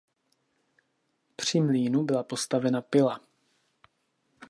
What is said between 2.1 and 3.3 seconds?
postavena pila.